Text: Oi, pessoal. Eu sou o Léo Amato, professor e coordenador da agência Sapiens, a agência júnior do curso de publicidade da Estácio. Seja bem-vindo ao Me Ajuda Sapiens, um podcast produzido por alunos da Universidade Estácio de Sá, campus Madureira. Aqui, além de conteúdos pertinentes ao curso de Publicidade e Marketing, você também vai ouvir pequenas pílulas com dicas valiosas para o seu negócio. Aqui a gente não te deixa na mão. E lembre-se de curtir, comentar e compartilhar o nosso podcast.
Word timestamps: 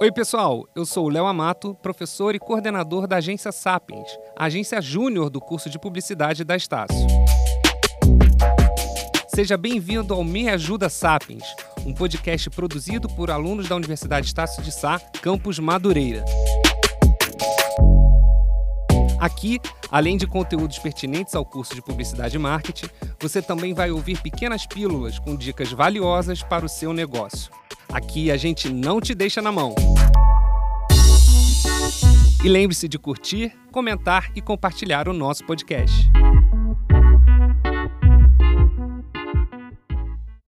Oi, 0.00 0.12
pessoal. 0.12 0.64
Eu 0.74 0.86
sou 0.86 1.06
o 1.06 1.08
Léo 1.08 1.26
Amato, 1.26 1.74
professor 1.82 2.34
e 2.34 2.38
coordenador 2.38 3.06
da 3.06 3.16
agência 3.16 3.50
Sapiens, 3.50 4.08
a 4.36 4.44
agência 4.44 4.80
júnior 4.80 5.28
do 5.28 5.40
curso 5.40 5.68
de 5.68 5.78
publicidade 5.78 6.44
da 6.44 6.56
Estácio. 6.56 7.06
Seja 9.34 9.56
bem-vindo 9.56 10.14
ao 10.14 10.22
Me 10.22 10.48
Ajuda 10.48 10.88
Sapiens, 10.88 11.44
um 11.84 11.92
podcast 11.92 12.48
produzido 12.50 13.08
por 13.08 13.30
alunos 13.30 13.68
da 13.68 13.76
Universidade 13.76 14.26
Estácio 14.26 14.62
de 14.62 14.72
Sá, 14.72 15.00
campus 15.20 15.58
Madureira. 15.58 16.24
Aqui, 19.28 19.60
além 19.90 20.16
de 20.16 20.26
conteúdos 20.26 20.78
pertinentes 20.78 21.34
ao 21.34 21.44
curso 21.44 21.74
de 21.74 21.82
Publicidade 21.82 22.36
e 22.36 22.38
Marketing, 22.38 22.86
você 23.20 23.42
também 23.42 23.74
vai 23.74 23.90
ouvir 23.90 24.18
pequenas 24.22 24.66
pílulas 24.66 25.18
com 25.18 25.36
dicas 25.36 25.70
valiosas 25.70 26.42
para 26.42 26.64
o 26.64 26.68
seu 26.68 26.94
negócio. 26.94 27.52
Aqui 27.92 28.30
a 28.30 28.38
gente 28.38 28.70
não 28.70 29.02
te 29.02 29.14
deixa 29.14 29.42
na 29.42 29.52
mão. 29.52 29.74
E 32.42 32.48
lembre-se 32.48 32.88
de 32.88 32.98
curtir, 32.98 33.52
comentar 33.70 34.30
e 34.34 34.40
compartilhar 34.40 35.08
o 35.08 35.12
nosso 35.12 35.44
podcast. 35.44 36.10